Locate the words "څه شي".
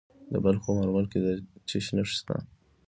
1.67-1.91